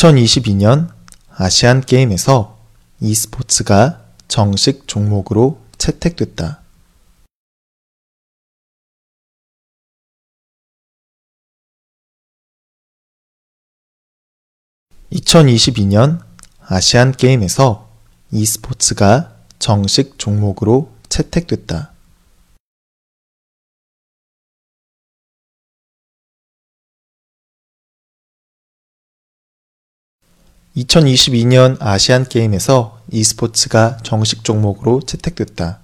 [0.00, 0.88] 2022년
[1.28, 2.58] 아시안 게임에서
[3.02, 6.62] e스포츠가 정식 종목으로 채택됐다.
[15.12, 16.24] (2022년)
[16.60, 17.90] 아시안 게임에서
[18.32, 21.92] e스포츠가 정식 종목으로 채택됐다.
[30.76, 35.80] 2022년 아시안 게임에서 e스포츠가 정식 종목으로 채택됐다.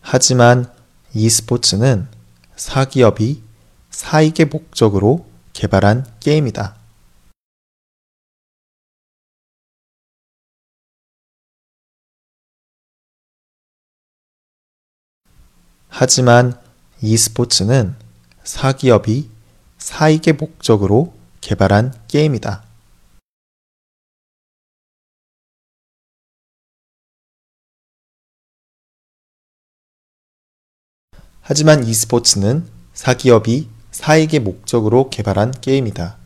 [0.00, 0.70] 하지만
[1.14, 2.08] e스포츠는
[2.56, 3.42] 사기업이
[3.90, 6.76] 사익의 목적으로 개발한 게임이다.
[15.88, 16.63] 하지만
[17.06, 17.94] e스포츠는
[18.44, 19.28] 사기업이
[19.76, 22.64] 사익의 목적으로 개발한 게임이다.
[31.42, 36.16] 하지만 e스포츠는 사기업이 사익의 목적으로 개발한 게임이다.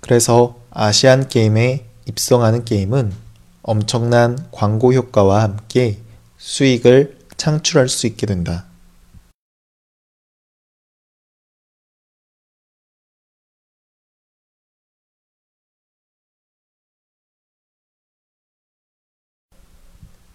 [0.00, 3.29] 그래서 아시안 게임에 입성하는 게임은
[3.62, 5.98] 엄청난 광고 효과와 함께
[6.38, 8.66] 수익을 창출할 수 있게 된다.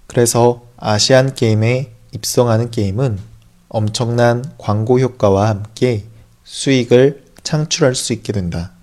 [0.07, 3.19] 그래서 아시안 게임에 입성하는 게임은
[3.67, 6.05] 엄청난 광고 효과와 함께
[6.45, 8.74] 수익을 창출할 수 있게 된다.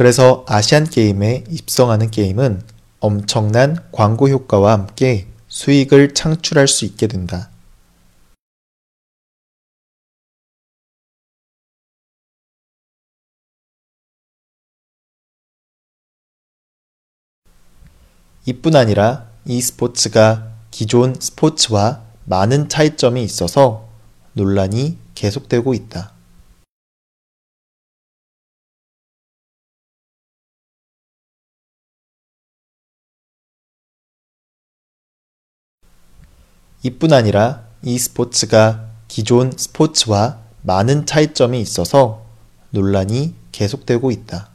[0.00, 2.62] 그래서 아시안 게임에 입성하는 게임은
[3.00, 7.50] 엄청난 광고 효과와 함께 수익을 창출할 수 있게 된다.
[18.46, 23.90] 이뿐 아니라 e스포츠가 기존 스포츠와 많은 차이점이 있어서
[24.32, 26.19] 논란이 계속되고 있다.
[36.82, 42.24] 이뿐 아니라 e스포츠가 기존 스포츠와 많은 차이점이 있어서
[42.70, 44.48] 논란이 계속되고 있다.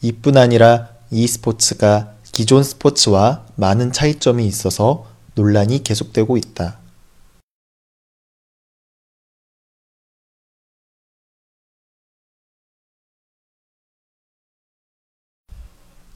[0.00, 6.81] 이뿐 아니라 e스포츠가 기존 스포츠와 많은 차이점이 있어서 논란이 계속되고 있다.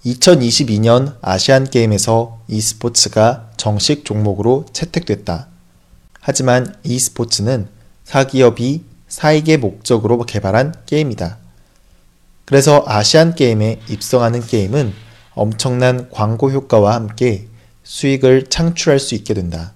[0.06, 5.48] 2022년 아시안 게임에서 e스포츠가 정식 종목으로 채택됐다.
[6.20, 7.66] 하지만 e스포츠는
[8.04, 11.38] 사기업이 사익의 목적으로 개발한 게임이다.
[12.44, 14.92] 그래서 아시안 게임에 입성하는 게임은
[15.34, 17.48] 엄청난 광고 효과와 함께
[17.82, 19.72] 수익을 창출할 수 있게 된다.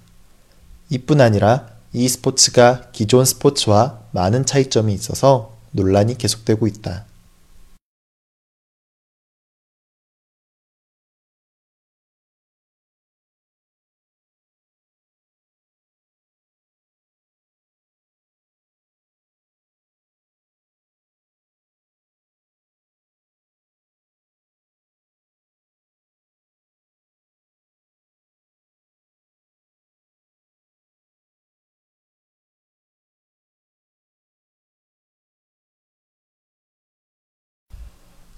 [0.91, 7.10] 이뿐 아니라 e스포츠가 기존 스포츠와 많은 차이점이 있어서 논란이 계속되고 있다.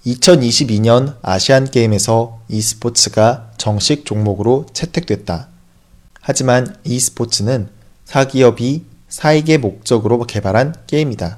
[0.05, 5.47] 2022년 아시안 게임에서 e스포츠가 정식 종목으로 채택됐다.
[6.19, 7.69] 하지만 e스포츠는
[8.03, 11.37] 사기업이 사익의 목적으로 개발한 게임이다.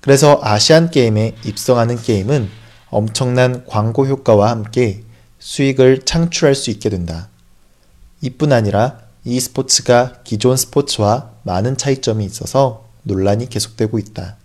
[0.00, 2.48] 그래서 아시안 게임에 입성하는 게임은
[2.90, 5.02] 엄청난 광고 효과와 함께
[5.40, 7.28] 수익을 창출할 수 있게 된다.
[8.20, 14.36] 이뿐 아니라 e스포츠가 기존 스포츠와 많은 차이점이 있어서 논란이 계속되고 있다.